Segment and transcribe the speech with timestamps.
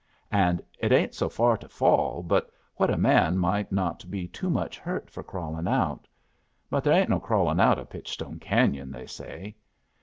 [0.31, 4.49] And it ain't so far to fall but what a man might not be too
[4.49, 6.07] much hurt for crawlin' out.
[6.71, 9.55] But there ain't no crawlin' out o' Pitchstone Canyon, they say.